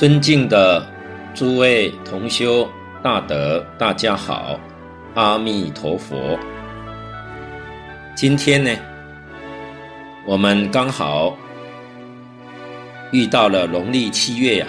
[0.00, 0.82] 尊敬的
[1.34, 2.66] 诸位同修
[3.02, 4.58] 大德，大家好，
[5.14, 6.38] 阿弥陀佛。
[8.14, 8.70] 今天呢，
[10.24, 11.36] 我们刚好
[13.12, 14.66] 遇到了农历七月呀，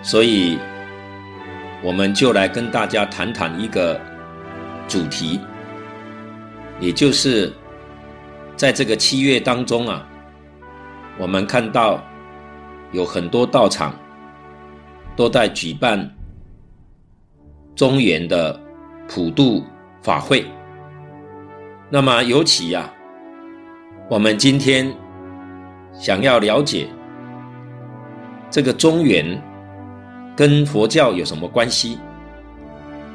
[0.00, 0.58] 所以
[1.82, 4.00] 我们就来跟大家谈谈一个
[4.88, 5.38] 主题，
[6.80, 7.52] 也就是
[8.56, 10.08] 在这个七月当中啊，
[11.18, 12.02] 我们看到。
[12.92, 13.94] 有很多道场
[15.14, 16.08] 都在举办
[17.74, 18.58] 中原的
[19.08, 19.64] 普渡
[20.02, 20.44] 法会。
[21.90, 22.90] 那么，尤其呀，
[24.08, 24.92] 我们今天
[25.92, 26.88] 想要了解
[28.50, 29.40] 这个中原
[30.34, 31.98] 跟佛教有什么关系，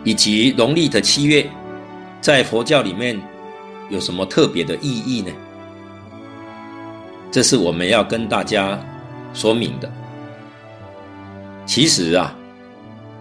[0.03, 1.49] 以及农历的七月
[2.19, 3.19] 在佛教里面
[3.89, 5.31] 有什么特别的意义呢？
[7.31, 8.77] 这是我们要跟大家。
[9.33, 9.89] 说明的，
[11.65, 12.35] 其实啊，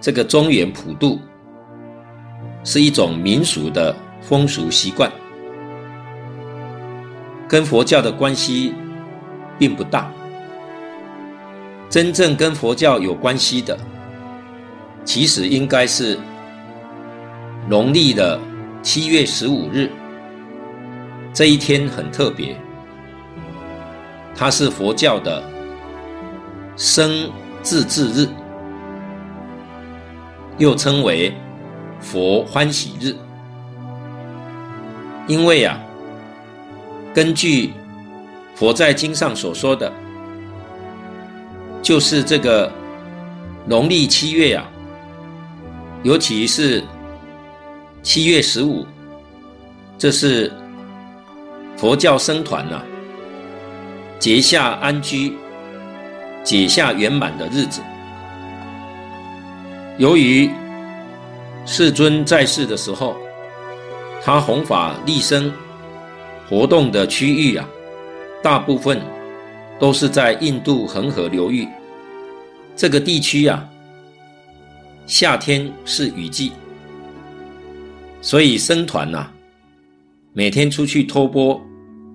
[0.01, 1.21] 这个中原普渡
[2.65, 5.11] 是一种民俗的风俗习惯，
[7.49, 8.75] 跟佛教的关系
[9.59, 10.11] 并不大。
[11.89, 13.79] 真正跟佛教有关系的，
[15.05, 16.19] 其实应该是
[17.69, 18.39] 农历的
[18.83, 19.91] 七月十五日，
[21.33, 22.57] 这一天很特别，
[24.35, 25.60] 它是佛教的。
[26.81, 28.27] 生自治日，
[30.57, 31.31] 又称为
[32.01, 33.15] 佛欢喜日，
[35.27, 35.79] 因为啊，
[37.13, 37.75] 根据
[38.55, 39.93] 佛在经上所说的，
[41.83, 42.73] 就是这个
[43.67, 44.67] 农历七月啊，
[46.03, 46.83] 尤其是
[48.03, 48.87] 七月十五，
[49.99, 50.51] 这是
[51.77, 52.81] 佛教僧团呐、
[54.19, 55.37] 结夏安居。
[56.43, 57.81] 解下圆满的日子，
[59.99, 60.51] 由于
[61.67, 63.17] 世尊在世的时候，
[64.23, 65.53] 他弘法利生
[66.49, 67.69] 活动的区域啊，
[68.43, 69.01] 大部分
[69.79, 71.69] 都是在印度恒河流域
[72.75, 73.67] 这个地区啊。
[75.07, 76.53] 夏天是雨季，
[78.21, 79.27] 所以僧团呐，
[80.33, 81.61] 每天出去托钵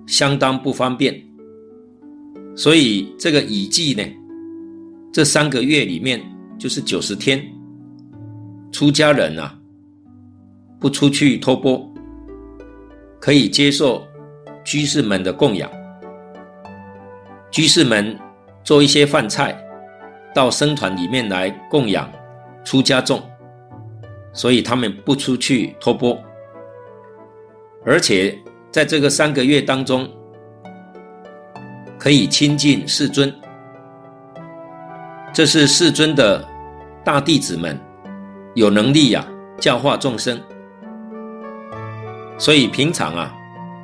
[0.06, 1.25] 相当不方便。
[2.56, 4.02] 所以这个雨季呢，
[5.12, 6.18] 这三个月里面
[6.58, 7.46] 就是九十天，
[8.72, 9.54] 出家人啊，
[10.80, 11.86] 不出去托钵，
[13.20, 14.02] 可以接受
[14.64, 15.70] 居士们的供养。
[17.50, 18.18] 居士们
[18.64, 19.54] 做一些饭菜，
[20.34, 22.10] 到僧团里面来供养
[22.64, 23.22] 出家众，
[24.32, 26.18] 所以他们不出去托钵，
[27.84, 28.34] 而且
[28.70, 30.08] 在这个三个月当中。
[32.06, 33.34] 可以亲近世尊，
[35.34, 36.40] 这是世尊的
[37.02, 37.76] 大弟子们
[38.54, 39.26] 有能力呀、
[39.58, 40.40] 教化众生，
[42.38, 43.34] 所以平常啊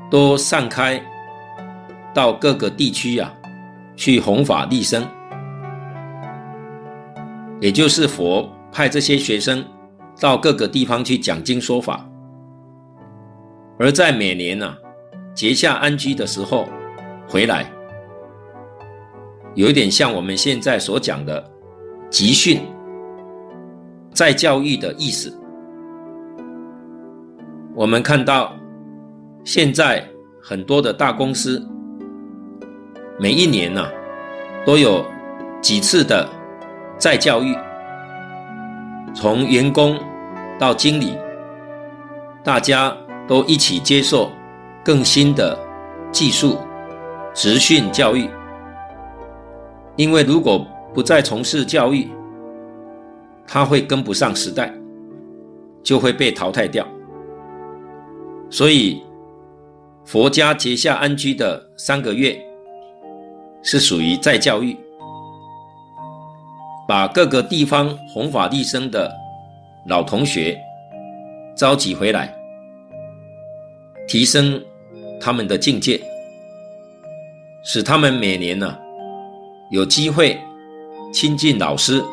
[0.08, 1.02] 都散开
[2.14, 3.28] 到各个地区呀、
[3.96, 5.04] 去弘法利生，
[7.60, 9.64] 也就是佛派这些学生
[10.20, 12.08] 到各个地方去讲经说法，
[13.80, 14.78] 而在每年呢、啊、
[15.34, 16.68] 结夏安居的时候
[17.28, 17.68] 回来。
[19.54, 21.44] 有一点像我们现在所讲的
[22.08, 22.60] 集训、
[24.12, 25.32] 再教育的意思。
[27.74, 28.54] 我们看到
[29.44, 30.06] 现在
[30.42, 31.62] 很多的大公司，
[33.18, 33.86] 每一年呢、
[34.64, 35.04] 都有
[35.60, 36.28] 几次的
[36.96, 37.56] 再教育，
[39.14, 39.98] 从员工
[40.58, 41.16] 到经理，
[42.42, 42.96] 大家
[43.26, 44.30] 都一起接受
[44.84, 45.58] 更新的
[46.10, 46.58] 技术
[47.34, 48.30] 职训教育。
[49.96, 52.08] 因为如果不再从事教育，
[53.46, 54.72] 他会跟不上时代，
[55.82, 56.86] 就会被淘汰掉。
[58.50, 59.02] 所以，
[60.04, 62.38] 佛家结夏安居的三个月
[63.62, 64.76] 是属于再教育，
[66.88, 69.10] 把各个地方弘法利生的
[69.86, 70.58] 老同学
[71.54, 72.34] 召集回来，
[74.06, 74.62] 提升
[75.20, 76.00] 他们的境界，
[77.62, 78.78] 使他们每年呢、
[79.72, 80.38] 有机会
[81.14, 82.04] 亲近老师，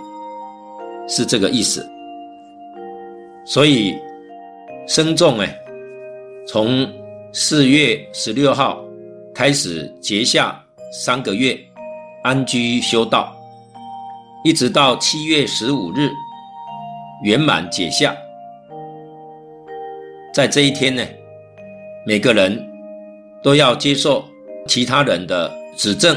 [1.10, 1.86] 是这个意思。
[3.44, 3.94] 所以
[4.88, 5.54] 僧众哎，
[6.48, 6.90] 从
[7.34, 8.82] 四月十六号
[9.36, 10.58] 开始结下
[10.94, 11.60] 三个月
[12.24, 13.36] 安居修道，
[14.46, 16.10] 一直到七月十五日
[17.26, 18.16] 圆满解下。
[20.34, 21.06] 在这一天呢，
[22.06, 22.58] 每个人
[23.44, 24.24] 都要接受
[24.66, 26.16] 其他人的指正。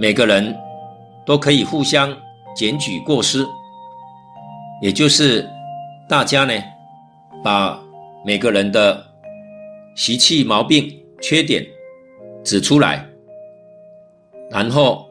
[0.00, 0.56] 每个人
[1.26, 2.16] 都可以互相
[2.56, 3.46] 检举过失，
[4.80, 5.46] 也就是
[6.08, 6.54] 大家呢，
[7.44, 7.78] 把
[8.24, 9.04] 每个人的
[9.94, 11.62] 习气、毛病、缺点
[12.42, 13.06] 指出来，
[14.50, 15.06] 然后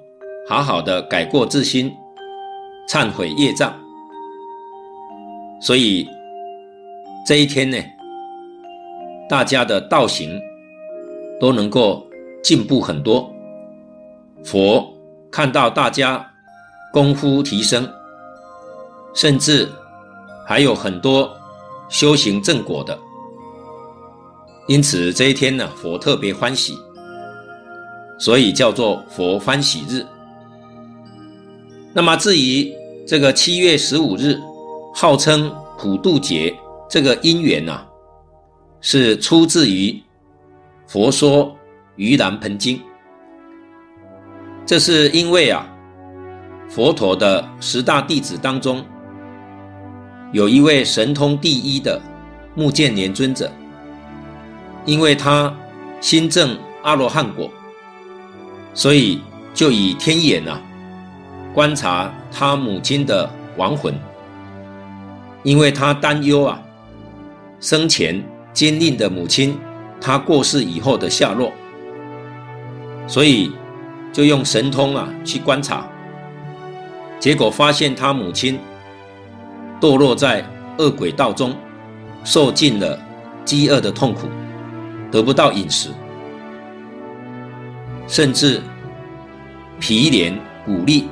[0.47, 1.95] 好好的改过自新，
[2.89, 3.71] 忏悔业障。
[5.62, 6.09] 所以
[7.27, 7.77] 这一天呢，
[9.30, 10.41] 大家的道行
[11.39, 12.03] 都能够
[12.41, 13.31] 进步很多。
[14.44, 14.94] 佛
[15.31, 16.25] 看到大家
[16.91, 17.88] 功夫提升，
[19.13, 19.69] 甚至
[20.47, 21.31] 还有很多
[21.89, 22.97] 修行正果的，
[24.68, 26.77] 因此这一天呢，佛特别欢喜，
[28.18, 30.06] 所以叫做佛欢喜日。
[31.94, 32.74] 那么至于
[33.06, 34.39] 这个七月十五日，
[34.94, 36.56] 号称普渡节，
[36.89, 37.88] 这个因缘呐、啊，
[38.81, 39.91] 是出自于
[40.88, 41.56] 《佛说
[41.97, 42.77] 盂兰盆经》。
[44.66, 45.66] 这是因为啊，
[46.70, 48.86] 佛陀的十大弟子当中，
[50.32, 52.00] 有一位神通第一的
[52.54, 53.52] 目犍连尊者，
[54.86, 55.52] 因为他
[56.00, 57.50] 心证阿罗汉果，
[58.76, 59.22] 所以
[59.56, 60.62] 就以天眼啊
[61.52, 63.28] 观察他母亲的
[63.58, 63.92] 亡魂，
[65.42, 66.62] 因为他担忧啊
[67.60, 68.24] 生前
[68.54, 69.58] 坚定的母亲
[70.00, 71.52] 他过世以后的下落，
[73.08, 73.52] 所以。
[74.12, 75.88] 就用神通啊去观察，
[77.20, 78.60] 结果发现他母亲
[79.80, 80.44] 堕落在
[80.78, 81.56] 恶鬼道中，
[82.24, 83.00] 受尽了
[83.46, 84.28] 饥饿的痛苦，
[85.12, 85.90] 得不到饮食，
[88.08, 88.62] 甚至
[89.80, 91.08] 皮连骨立，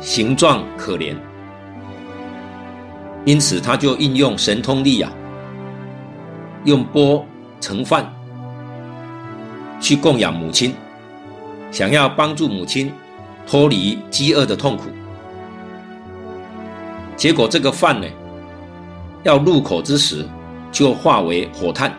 [0.00, 1.14] 形状可怜。
[3.24, 5.12] 因此，他就运用神通力啊，
[6.64, 7.24] 用钵
[7.60, 8.12] 盛饭
[9.80, 10.74] 去供养母亲。
[11.72, 12.92] 想要帮助母亲
[13.46, 14.84] 脱离饥饿的痛苦，
[17.16, 18.06] 结果这个饭呢，
[19.22, 20.24] 要入口之时
[20.70, 21.92] 就化为火炭，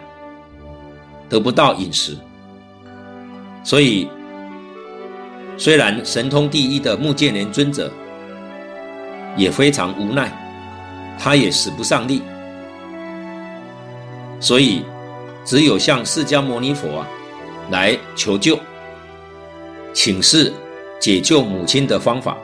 [1.28, 2.16] 得不到饮食。
[3.64, 4.08] 所以，
[5.58, 7.92] 虽然神通第一的木建连尊者
[9.36, 10.32] 也非常无奈，
[11.18, 12.22] 他也使不上力，
[14.40, 14.86] 所以
[15.44, 17.08] 只有向释迦牟尼佛啊
[17.72, 18.60] 来求救。
[19.94, 20.52] 请示
[21.00, 22.38] 解救母亲的方法。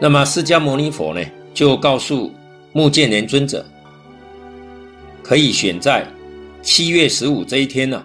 [0.00, 1.20] 那么释迦牟尼佛呢，
[1.54, 2.32] 就告诉
[2.72, 3.64] 目犍连尊者，
[5.22, 6.06] 可以选在
[6.62, 8.04] 七月十五这一天呢、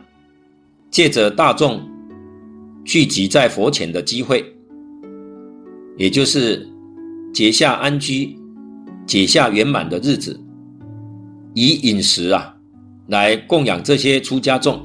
[0.91, 1.81] 借着大众
[2.85, 4.45] 聚集在佛前的机会，
[5.97, 6.65] 也就是
[7.33, 8.37] 结下安居、
[9.05, 10.39] 解下圆满的日子，
[11.55, 12.55] 以饮食啊
[13.07, 14.79] 来供养这些出家众，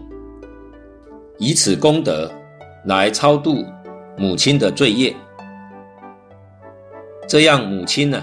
[1.39, 2.33] 以此功德。
[2.87, 3.65] 来超度
[4.19, 5.17] 母亲的罪业，
[7.27, 8.23] 这样母亲呢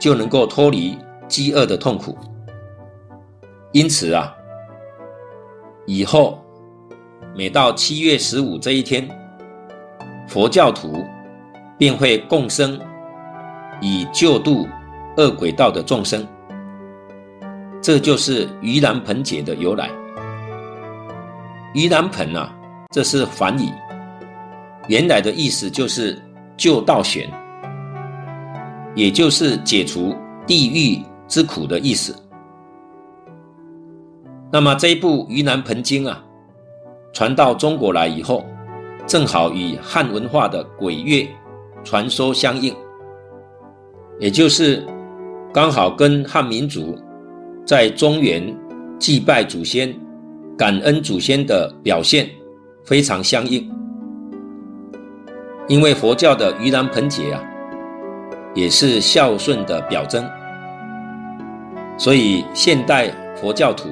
[0.00, 0.98] 就能够脱离
[1.28, 2.18] 饥饿的痛苦。
[3.72, 4.34] 因此啊，
[5.86, 6.44] 以后
[7.36, 9.08] 每到七月十五这一天，
[10.26, 11.04] 佛教徒
[11.78, 12.80] 便会共生，
[13.80, 14.66] 以救度
[15.18, 16.26] 恶鬼道的众生。
[17.80, 19.88] 这就是盂兰盆节的由来。
[21.74, 22.52] 盂兰盆啊。
[22.90, 23.68] 这是梵语，
[24.88, 26.18] 原来的意思就是
[26.56, 27.28] 救道悬，
[28.94, 30.14] 也就是解除
[30.46, 32.14] 地狱之苦的意思。
[34.50, 36.24] 那么这一部《盂兰盆经》啊，
[37.12, 38.46] 传到中国来以后，
[39.06, 41.28] 正好与汉文化的鬼月
[41.84, 42.74] 传说相应，
[44.18, 44.82] 也就是
[45.52, 46.96] 刚好跟汉民族
[47.66, 48.42] 在中原
[48.98, 49.92] 祭拜祖先、
[50.56, 52.26] 感恩祖先的表现。
[52.86, 53.68] 非常相应，
[55.66, 57.42] 因为佛教的盂兰盆节啊，
[58.54, 60.24] 也是孝顺的表征，
[61.98, 63.88] 所以现代佛教徒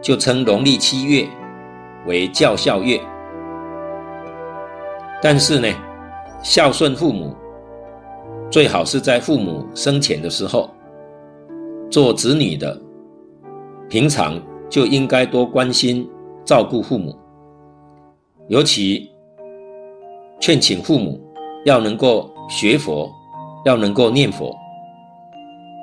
[0.00, 1.28] 就称农历七月
[2.06, 3.00] 为教孝月。
[5.20, 5.66] 但是呢，
[6.40, 7.34] 孝顺父母
[8.52, 10.70] 最好是在父母生前的时候，
[11.90, 12.80] 做子女的
[13.88, 16.08] 平常就应该多关心
[16.44, 17.18] 照顾父母。
[18.50, 19.08] 尤其
[20.40, 21.20] 劝请父母
[21.64, 23.08] 要能够学佛，
[23.64, 24.52] 要能够念佛，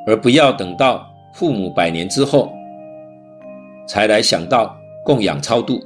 [0.06, 2.52] 而不要等到父母百年之后
[3.88, 5.80] 才来想到供养超度。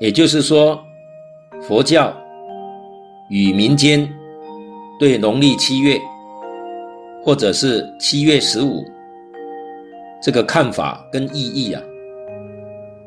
[0.00, 0.82] 也就是说，
[1.60, 2.10] 佛教
[3.28, 4.10] 与民间
[4.98, 6.00] 对农历七月
[7.22, 8.82] 或者是七月十五
[10.22, 11.82] 这个看法跟意义啊，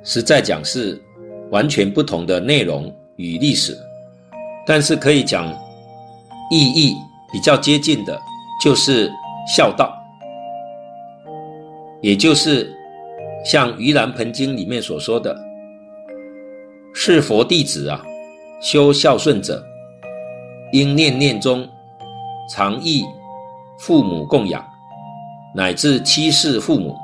[0.04, 1.02] 实在讲是。
[1.51, 3.77] 完全不同的内容与历史，
[4.66, 5.51] 但是可以讲
[6.51, 6.96] 意义
[7.32, 8.20] 比较接近的，
[8.63, 9.12] 就是
[9.48, 9.94] 孝道，
[12.01, 12.74] 也就是
[13.46, 15.36] 像《盂兰盆经》里面所说的，
[16.94, 18.04] 是佛弟子啊，
[18.62, 19.63] 修孝顺者，
[20.74, 21.68] 应念念中
[22.50, 23.06] 常忆
[23.80, 24.66] 父母供养，
[25.56, 26.96] 乃至七世父母，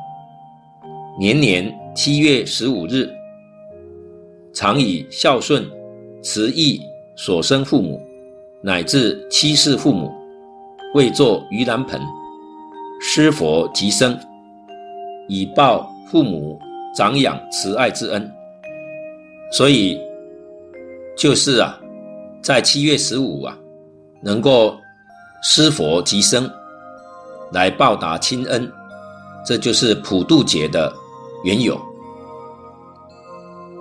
[1.17, 3.09] 年年七月十五日，
[4.53, 5.67] 常以孝顺
[6.21, 6.79] 慈忆
[7.15, 7.99] 所生父母，
[8.61, 10.11] 乃至七世父母，
[10.93, 11.99] 为作盂兰盆，
[13.01, 14.17] 施佛及僧，
[15.27, 16.59] 以报父母
[16.95, 18.31] 长养慈爱之恩。
[19.51, 19.99] 所以，
[21.17, 21.79] 就是啊，
[22.41, 23.57] 在七月十五啊，
[24.21, 24.77] 能够
[25.41, 26.49] 施佛及僧，
[27.51, 28.71] 来报答亲恩，
[29.43, 30.93] 这就是普渡节的
[31.43, 31.79] 缘由。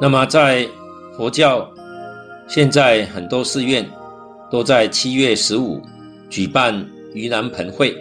[0.02, 0.68] 那么，在
[1.16, 1.64] 佛教，
[2.48, 3.88] 现在很多寺院
[4.50, 5.80] 都在七月十五
[6.28, 6.74] 举办
[7.14, 7.96] 盂兰盆会，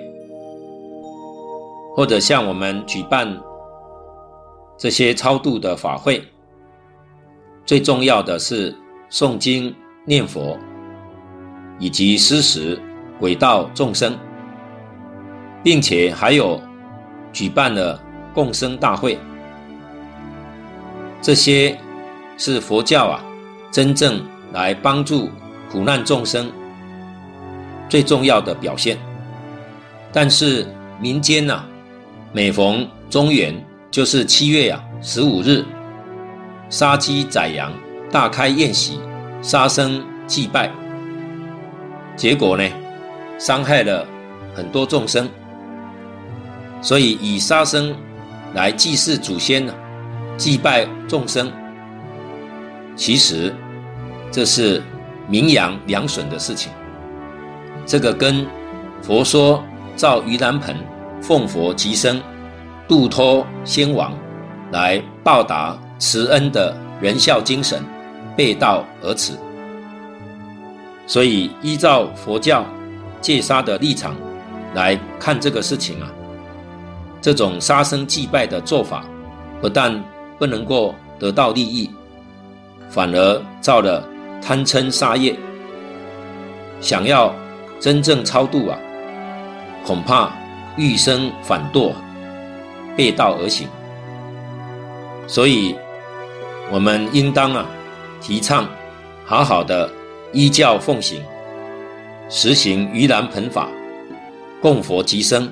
[1.96, 3.39] 或者像我们举办
[4.79, 6.24] 这些超度的法会。
[7.67, 8.75] 最重要的是
[9.12, 9.72] 诵经
[10.03, 10.58] 念佛，
[11.77, 12.81] 以及施食
[13.20, 14.17] 轨道众生，
[15.62, 16.60] 并且还有
[17.31, 18.01] 举办了
[18.34, 19.20] 共生大会。
[21.22, 21.77] 这些
[22.43, 23.24] 是佛教啊，
[23.71, 24.19] 真正
[24.51, 25.29] 来帮助
[25.71, 26.51] 苦难众生
[27.88, 28.98] 最重要的表现。
[30.12, 30.65] 但是
[31.00, 31.67] 民间呐、啊，
[32.33, 33.53] 每逢中元，
[33.91, 35.63] 就是七月啊十五日。
[36.67, 37.71] 杀鸡宰羊，
[38.10, 39.00] 大开宴席，
[39.43, 40.71] 杀生祭拜，
[42.15, 42.67] 结果呢，
[43.38, 44.03] 伤害了
[44.55, 45.29] 很多众生。
[46.81, 47.95] 所以以杀生
[48.55, 49.71] 来祭祀祖先呢，
[50.38, 51.51] 祭拜众生，
[53.01, 53.51] 其实
[54.29, 54.79] 这是
[55.27, 56.72] 名扬两损的事情。
[57.84, 58.46] 这个跟
[59.01, 59.63] 佛说
[59.96, 60.75] 造盂兰盆，
[61.20, 62.22] 奉佛极生，
[62.88, 64.13] 度脱先王，
[64.72, 65.75] 来报答。
[65.98, 67.84] 慈恩的仁孝精神
[68.36, 69.34] 背道而驰，
[71.05, 72.65] 所以依照佛教
[73.22, 74.15] 戒杀的立场
[74.74, 76.12] 来看这个事情啊，
[77.22, 79.05] 这种杀生祭拜的做法，
[79.62, 80.03] 不但
[80.39, 81.91] 不能够得到利益，
[82.91, 84.07] 反而造了
[84.39, 85.36] 贪嗔杀业。
[86.79, 87.33] 想要
[87.79, 88.77] 真正超度啊，
[89.83, 90.31] 恐怕
[90.77, 91.93] 欲生反堕，
[92.95, 93.67] 背道而行。
[95.25, 95.75] 所以。
[96.74, 97.65] 我们应当啊，
[98.21, 98.65] 提倡
[99.25, 99.91] 好好的
[100.31, 101.21] 依教奉行，
[102.29, 103.67] 实行盂兰盆法，
[104.62, 105.51] 供佛及生，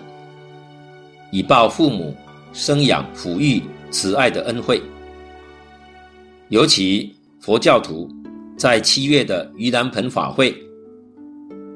[1.30, 2.16] 以报父母
[2.54, 4.82] 生养抚育慈爱的恩惠。
[6.48, 8.10] 尤其佛教徒
[8.58, 10.56] 在七月的盂兰盆法会，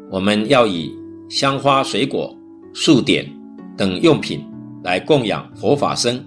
[0.10, 0.93] 我们要以
[1.29, 2.36] 香花水果、
[2.74, 3.25] 素点
[3.77, 4.46] 等用品
[4.84, 6.24] 来供养佛法僧，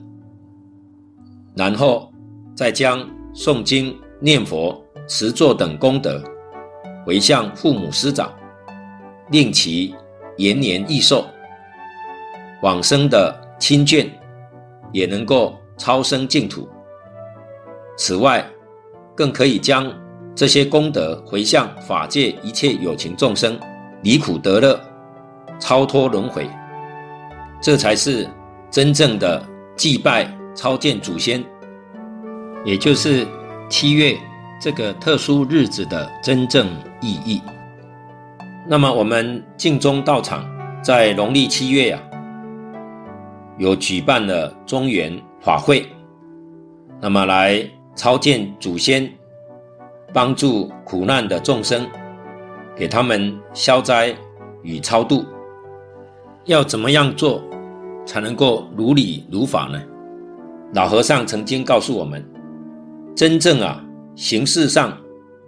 [1.54, 2.12] 然后。
[2.56, 6.24] 再将诵经、念佛、持咒等功德
[7.04, 8.32] 回向父母师长，
[9.30, 9.94] 令其
[10.38, 11.26] 延年益寿，
[12.62, 14.08] 往生的亲眷
[14.90, 16.66] 也能够超生净土。
[17.98, 18.42] 此外，
[19.16, 19.90] 更可以将
[20.34, 23.58] 这些功德回向法界一切有情众生，
[24.02, 24.78] 离苦得乐，
[25.58, 26.48] 超脱轮回。
[27.60, 28.28] 这才是
[28.70, 29.42] 真正的
[29.74, 31.42] 祭拜超荐祖先。
[32.64, 33.26] 也就是
[33.70, 34.16] 七月
[34.60, 36.68] 这个特殊日子的真正
[37.00, 37.40] 意义。
[38.68, 40.44] 那么，我们净宗道场
[40.82, 42.02] 在农历七月呀、
[43.56, 45.86] 有举办了中元法会，
[47.00, 47.64] 那么来
[47.96, 49.10] 超荐祖先，
[50.12, 51.86] 帮助苦难的众生，
[52.76, 54.14] 给他们消灾
[54.62, 55.24] 与超度。
[56.44, 57.42] 要怎么样做
[58.04, 59.82] 才能够如理如法呢？
[60.74, 62.22] 老和尚曾经告诉我们。
[63.16, 63.82] 真正啊，
[64.14, 64.94] 形式上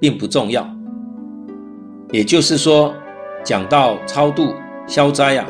[0.01, 0.67] 并不重要。
[2.11, 2.95] 也就是说，
[3.45, 4.55] 讲到超度
[4.87, 5.47] 消灾啊，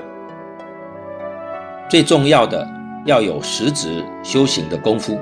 [1.88, 2.68] 最重要的
[3.06, 5.16] 要有实质修行的功夫。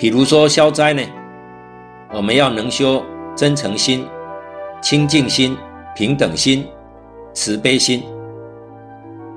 [0.00, 1.02] 比如说消灾呢，
[2.10, 3.04] 我们要能修
[3.36, 4.06] 真诚心、
[4.80, 5.54] 清净心、
[5.94, 6.66] 平等心、
[7.34, 8.02] 慈悲心，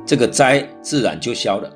[0.05, 1.69] 这个灾自然就消了。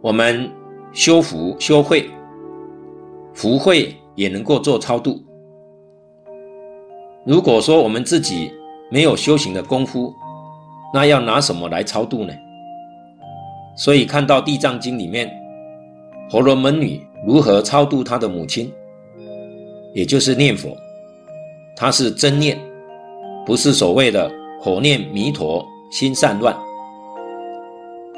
[0.00, 0.50] 我们
[0.92, 2.10] 修福修慧。
[3.32, 5.22] 福慧也能够做超度。
[7.24, 8.50] 如果说我们自己
[8.90, 10.12] 没有修行的功夫，
[10.92, 12.34] 那要拿什么来超度呢？
[13.76, 15.30] 所以看到《地藏经》里面，
[16.34, 18.68] 婆罗门女如何超度她的母亲，
[19.92, 20.76] 也就是念佛。
[21.76, 22.58] 她是真念，
[23.46, 24.28] 不是所谓的
[24.60, 26.52] 口念弥陀心散乱。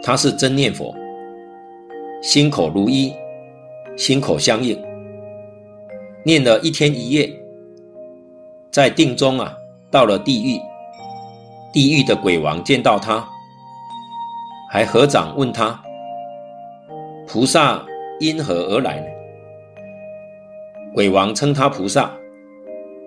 [0.03, 0.95] 她是真念佛，
[2.23, 3.13] 心口如一，
[3.99, 4.83] 心口相应，
[6.25, 7.31] 念了一天一夜，
[8.71, 9.55] 在定中啊，
[9.91, 10.59] 到了地狱，
[11.71, 13.23] 地狱的鬼王见到他，
[14.73, 15.79] 还合掌问他：
[17.27, 17.85] 菩萨
[18.19, 19.07] 因何而来呢？
[20.95, 22.11] 鬼王称他菩萨，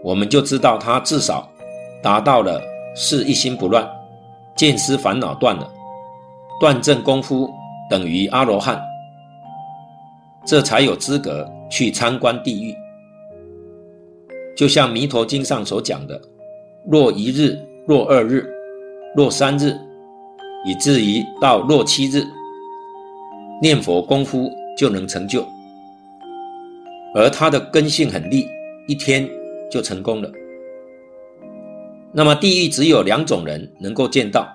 [0.04, 1.50] 我们就知道他至少
[2.04, 2.62] 达到了
[2.96, 3.89] 是一心不乱，
[4.56, 5.68] 见思烦恼断了。
[6.60, 7.50] 断证功夫
[7.89, 8.80] 等于阿罗汉，
[10.46, 12.75] 这才有资格去参观地狱。
[14.56, 16.22] 就像《弥陀经》上所讲的：
[16.86, 18.46] 若一日，若二日，
[19.16, 19.74] 若三日，
[20.66, 22.24] 以至于到若七日，
[23.62, 25.46] 念佛功夫就能成就。
[27.14, 28.48] 而他的根性很利，
[28.88, 29.30] 一天
[29.70, 30.32] 就成功了。
[32.14, 34.48] 那么地狱只有两种人能够见到。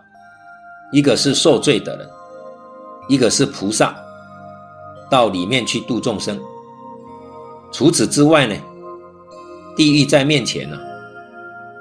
[0.93, 2.09] 一个是受罪的人，
[3.09, 3.97] 一个是菩萨，
[5.11, 6.40] 到里面去度众生。
[7.73, 8.54] 除此之外呢，
[9.76, 10.78] 地狱在面前呢、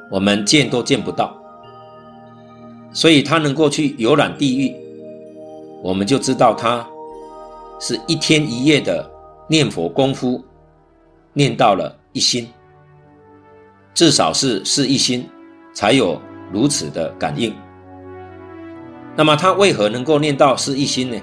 [0.09, 1.39] 我们见都见不到。
[2.91, 4.75] 所以他能够去游览地狱，
[5.83, 6.85] 我们就知道他
[7.85, 9.11] 是一天一夜的
[9.49, 10.41] 念佛功夫，
[11.33, 12.47] 念到了一心，
[13.93, 15.29] 至少是是一心，
[15.73, 16.17] 才有
[16.49, 17.53] 如此的感应。
[19.17, 21.21] 那么他为何能够念到是一心呢？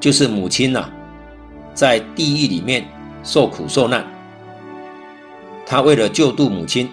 [0.00, 0.90] 就是母亲呐、
[1.72, 2.84] 在地狱里面
[3.22, 4.04] 受苦受难，
[5.64, 6.90] 他为了救度母亲，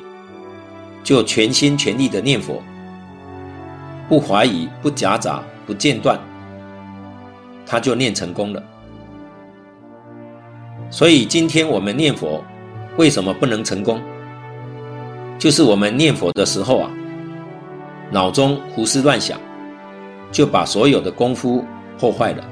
[1.04, 2.62] 就全心全力的念佛，
[4.08, 6.20] 不怀疑、不夹杂、不间断，
[7.70, 8.64] 他就念成功了。
[10.90, 12.44] 所以今天我们念佛，
[12.98, 14.02] 为什么不能成功？
[15.38, 16.90] 就是我们念佛的时候啊。
[18.12, 19.40] 脑中胡思乱想，
[20.32, 21.64] 就把所有的功夫
[22.00, 22.44] 破坏了。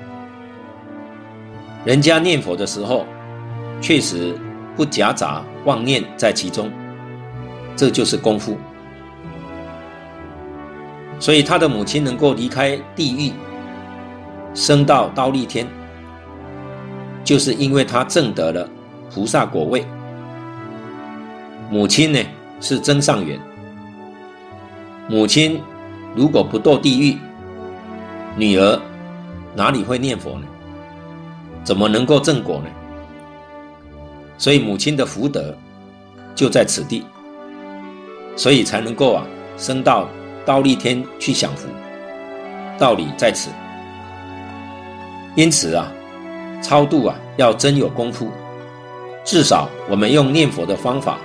[1.84, 3.08] 人家念佛的时候，
[3.82, 4.38] 确实
[4.76, 6.72] 不夹杂妄念在其中，
[7.76, 8.56] 这就是功夫。
[11.20, 13.34] 所以他的母亲能够离开地狱，
[14.58, 15.67] 升到刀立天，
[17.24, 18.67] 就是因为他证得了
[19.13, 19.86] 菩萨果位。
[21.70, 22.20] 母亲呢，
[22.60, 23.39] 是增上缘。
[25.08, 25.62] 母亲
[26.15, 27.17] 如果不堕地狱，
[28.36, 28.82] 女儿
[29.56, 30.48] 哪里会念佛呢？
[31.63, 32.70] 怎么能够证果呢？
[34.39, 35.56] 所以母亲的福德
[36.34, 37.06] 就在此地，
[38.36, 39.24] 所以才能够啊
[39.56, 40.10] 升到
[40.48, 41.67] 刀立天去享福。
[42.80, 43.52] 道理在此。
[45.38, 45.93] 因此啊，
[46.63, 48.28] 超度啊要真有功夫，
[49.23, 51.19] 至少我们用念佛的方法，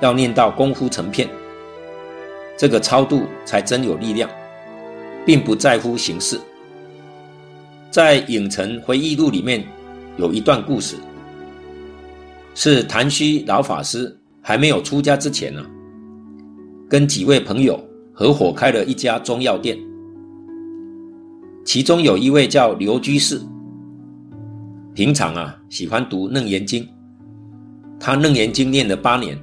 [0.00, 1.28] 要念到功夫成片。
[2.56, 4.30] 这个超度才真有力量，
[5.26, 6.38] 并不在乎形式。
[7.90, 9.66] 在《影城回忆录》里面
[10.16, 10.94] 有一段故事，
[12.54, 15.66] 是昙虚老法师还没有出家之前呢、啊，
[16.88, 17.84] 跟几位朋友
[18.14, 19.76] 合伙开了一家中药店。
[21.64, 23.40] 其中有一位叫刘居士，
[24.94, 26.82] 平常啊喜欢读《楞严经》，
[27.98, 29.38] 他《楞严经》念了八年。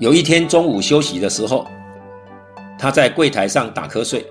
[0.00, 1.64] 有一天中午休息的时候，
[2.76, 4.26] 他在柜台上打瞌睡，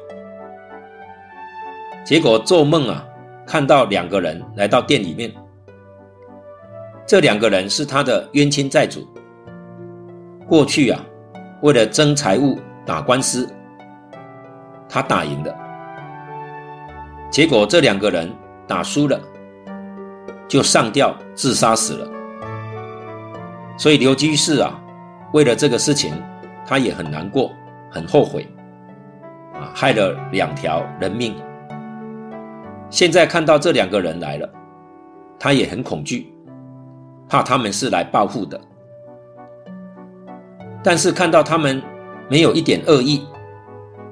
[2.06, 3.06] 结果做梦啊，
[3.48, 5.32] 看到两个人来到店里面。
[7.08, 9.08] 这两个人是他的冤亲债主，
[10.48, 11.04] 过去啊，
[11.62, 13.50] 为了争财物打官司，
[14.90, 15.56] 他打赢了，
[17.32, 18.32] 结果这两个人
[18.68, 19.20] 打输了，
[20.48, 22.08] 就上吊自杀死了。
[23.78, 24.78] 所以刘居士啊。
[25.34, 26.14] 为了这个事情，
[26.68, 27.50] 他也很难过，
[27.90, 28.46] 很后悔，
[29.54, 31.34] 啊，害了两条人命。
[32.90, 34.50] 现在看到这两个人来了，
[35.40, 36.34] 他也很恐惧，
[37.30, 38.60] 怕他们是来报复的。
[40.84, 41.82] 但是看到他们
[42.30, 43.26] 没有一点恶意，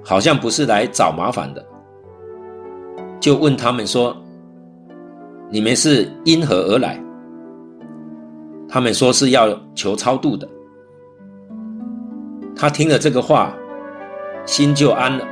[0.05, 1.61] 好像不是来找麻烦的，
[3.19, 4.15] 就问他们说
[5.49, 6.97] ：“你们是因何而来？”
[8.69, 10.47] 他们说是要求超度的。
[12.55, 13.53] 他听了这个话，
[14.45, 15.25] 心就安了。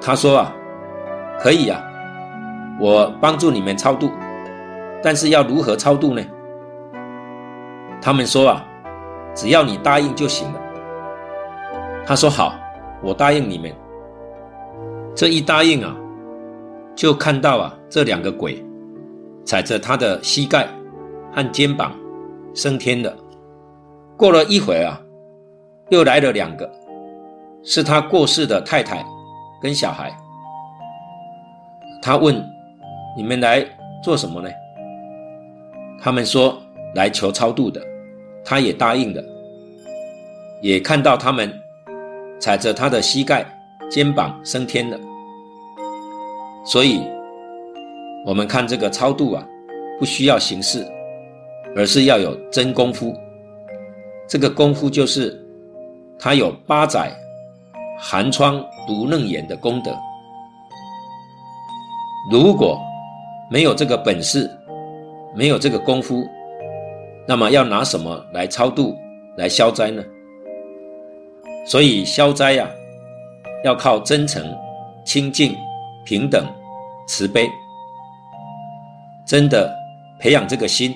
[0.00, 0.54] 他说：“啊，
[1.40, 1.82] 可以呀，
[2.80, 4.10] 我帮助你们超度，
[5.02, 6.22] 但是要如何超度呢？”
[8.00, 8.64] 他们说：“啊，
[9.34, 10.60] 只要你答应就行了。”
[12.04, 12.54] 他说：“好，
[13.02, 13.72] 我答应你们。”
[15.14, 15.94] 这一答应啊，
[16.94, 18.64] 就看到啊，这两个鬼
[19.44, 20.68] 踩着他的膝盖
[21.32, 21.94] 和肩膀
[22.54, 23.16] 升天了，
[24.16, 25.00] 过了一会儿啊，
[25.90, 26.70] 又来了两个，
[27.62, 29.04] 是他过世的太太
[29.60, 30.14] 跟小孩。
[32.02, 32.34] 他问
[33.16, 33.64] ：“你们来
[34.02, 34.48] 做什么呢？”
[36.02, 36.60] 他们说
[36.94, 37.80] ：“来求超度的。”
[38.44, 39.22] 他也答应了，
[40.60, 41.48] 也看到他们
[42.40, 43.46] 踩着他的膝盖、
[43.88, 44.98] 肩膀升天了。
[46.64, 47.02] 所以，
[48.24, 49.44] 我们看这个超度啊，
[49.98, 50.86] 不需要形式，
[51.74, 53.12] 而是要有真功夫。
[54.28, 55.36] 这个功夫就是，
[56.18, 57.12] 他有八载
[57.98, 59.92] 寒窗读楞严的功德。
[62.30, 62.78] 如果
[63.50, 64.48] 没有这个本事，
[65.34, 66.24] 没有这个功夫，
[67.26, 68.96] 那么要拿什么来超度、
[69.36, 70.02] 来消灾呢？
[71.66, 72.70] 所以消灾呀，
[73.64, 74.44] 要靠真诚、
[75.04, 75.56] 清净。
[76.04, 76.46] 平等、
[77.06, 77.48] 慈悲，
[79.26, 79.72] 真的
[80.18, 80.94] 培养这个心，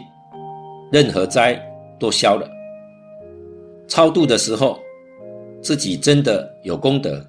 [0.90, 1.60] 任何灾
[1.98, 2.48] 都消了。
[3.86, 4.78] 超度的时候，
[5.62, 7.24] 自己真的有功德，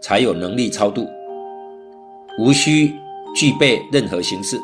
[0.00, 1.08] 才有能力超度，
[2.40, 2.92] 无需
[3.34, 4.58] 具备任何形式，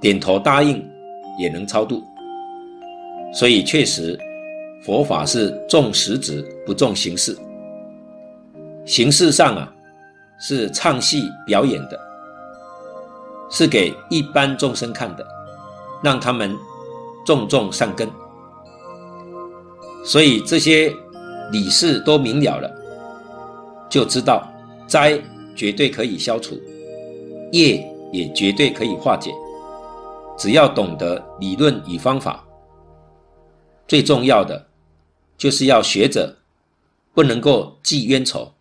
[0.00, 0.82] 点头答应
[1.38, 2.02] 也能超度。
[3.34, 4.18] 所以确实，
[4.82, 7.36] 佛法是重实质不重形式，
[8.86, 9.74] 形式上啊。
[10.44, 11.98] 是唱戏表演的，
[13.48, 15.24] 是给一般众生看的，
[16.02, 16.58] 让他们
[17.24, 18.10] 种种善根。
[20.04, 20.92] 所以这些
[21.52, 22.68] 理事都明了了，
[23.88, 24.44] 就知道
[24.88, 25.16] 灾
[25.54, 26.60] 绝对可以消除，
[27.52, 29.32] 业也绝对可以化解。
[30.36, 32.44] 只要懂得理论与方法，
[33.86, 34.66] 最重要的
[35.38, 36.34] 就是要学着
[37.14, 38.52] 不能够记冤仇。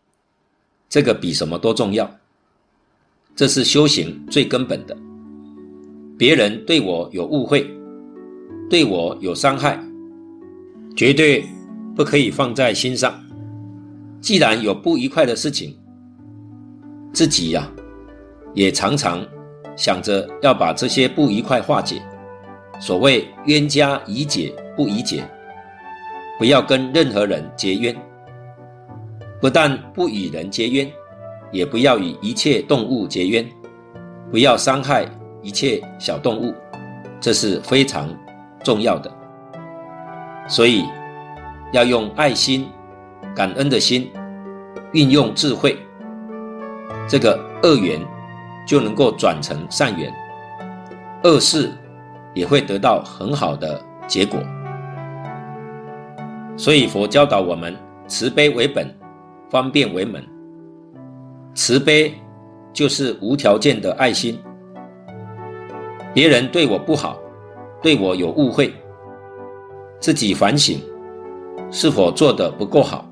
[0.91, 2.19] 这个比什么都重要，
[3.33, 4.95] 这是修行最根本的。
[6.17, 7.65] 别人对我有误会，
[8.69, 9.81] 对我有伤害，
[10.93, 11.45] 绝对
[11.95, 13.17] 不可以放在心上。
[14.19, 15.73] 既然有不愉快的事情，
[17.13, 17.71] 自己呀，
[18.53, 19.25] 也常常
[19.77, 22.01] 想着要把这些不愉快化解。
[22.81, 25.23] 所谓冤家宜解不宜结，
[26.37, 27.95] 不要跟任何人结冤。
[29.41, 30.87] 不但不与人结冤，
[31.51, 33.43] 也不要与一切动物结冤，
[34.29, 35.03] 不要伤害
[35.41, 36.53] 一切小动物，
[37.19, 38.07] 这是非常
[38.63, 39.11] 重要的。
[40.47, 40.85] 所以
[41.73, 42.69] 要用爱心、
[43.35, 44.11] 感恩的心，
[44.93, 45.75] 运用智慧，
[47.09, 47.99] 这个恶缘
[48.67, 50.13] 就能够转成善缘，
[51.23, 51.71] 恶事
[52.35, 54.39] 也会得到很好的结果。
[56.55, 57.75] 所以佛教导我们
[58.07, 59.00] 慈悲为本。
[59.51, 60.23] 方便为门，
[61.53, 62.13] 慈悲
[62.71, 64.39] 就是无条件的爱心。
[66.13, 67.19] 别人对我不好，
[67.81, 68.73] 对我有误会，
[69.99, 70.79] 自己反省
[71.69, 73.05] 是否做得不够好，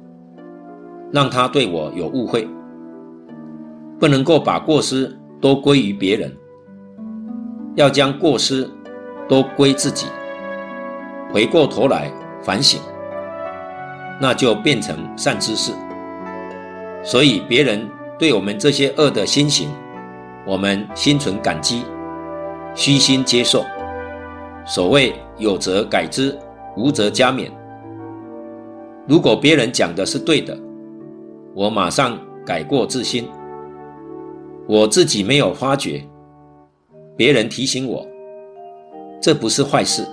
[1.12, 2.48] 让他对我有误会，
[4.00, 6.34] 不能够把过失都归于别人，
[7.76, 8.66] 要将过失
[9.28, 10.08] 都归自己，
[11.34, 12.10] 回过头来
[12.42, 12.80] 反省，
[14.22, 15.74] 那就变成善知识。
[17.02, 19.70] 所以，别人对我们这些恶的心行，
[20.46, 21.84] 我们心存感激，
[22.76, 23.64] 虚心接受。
[24.66, 26.38] 所谓有则改之，
[26.76, 27.50] 无则加勉。
[29.08, 30.56] 如果别人讲的是对的，
[31.56, 33.28] 我马上改过自新。
[34.68, 36.06] 我自己没有发觉，
[37.16, 38.06] 别人提醒我，
[39.20, 40.06] 这不是坏事。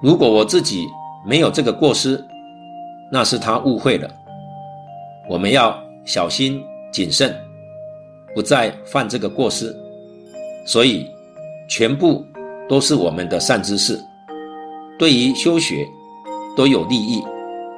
[0.00, 0.86] 如果我自己
[1.26, 2.24] 没有这个过失，
[3.10, 4.08] 那是他误会了。
[5.28, 7.34] 我们要小心谨慎，
[8.34, 9.74] 不再犯这个过失。
[10.66, 11.08] 所以，
[11.68, 12.24] 全部
[12.68, 13.98] 都是我们的善知识，
[14.98, 15.86] 对于修学
[16.56, 17.22] 都有利益，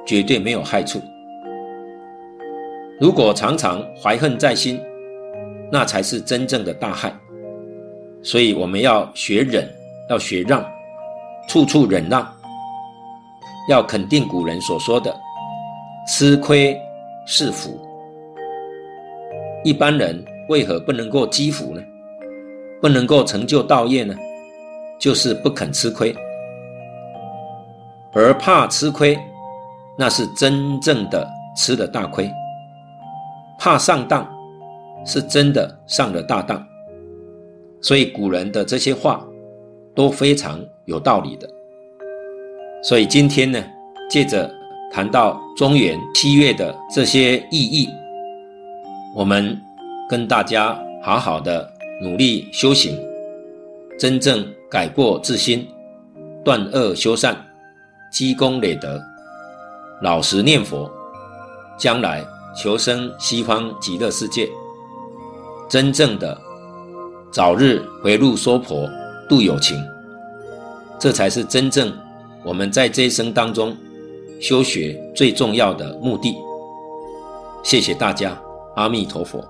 [0.05, 1.01] 绝对没有害处。
[2.99, 4.79] 如果常常怀恨在心，
[5.71, 7.13] 那才是真正的大害。
[8.21, 9.67] 所以，我们要学忍，
[10.09, 10.65] 要学让，
[11.47, 12.27] 处处忍让。
[13.67, 15.15] 要肯定古人所说的
[16.07, 16.79] “吃亏”。
[17.25, 17.79] 是福。
[19.63, 21.81] 一般人为何不能够积福呢？
[22.81, 24.15] 不能够成就道业呢？
[24.99, 26.15] 就是不肯吃亏，
[28.13, 29.17] 而怕吃亏，
[29.97, 32.31] 那是真正的吃了大亏。
[33.57, 34.27] 怕上当，
[35.03, 36.63] 是真的上了大当。
[37.81, 39.25] 所以古人的这些话
[39.95, 41.49] 都非常有道理的。
[42.83, 43.63] 所以今天呢，
[44.09, 44.53] 借着。
[44.95, 47.89] 谈到中元七月的这些意义，
[49.13, 49.61] 我们
[50.09, 51.69] 跟大家好好的
[52.01, 52.97] 努力修行，
[53.99, 55.67] 真正改过自新，
[56.45, 57.35] 断恶修善，
[58.09, 58.97] 积功累德，
[60.01, 60.89] 老实念佛，
[61.77, 62.23] 将来
[62.55, 64.47] 求生西方极乐世界，
[65.67, 66.39] 真正的
[67.33, 68.89] 早日回路娑婆
[69.27, 69.77] 度有情，
[70.97, 71.91] 这才是真正
[72.45, 73.75] 我们在这一生当中
[74.47, 76.37] 修学最重要的目的。
[77.63, 78.39] 谢谢大家，
[78.75, 79.43] 阿弥陀佛。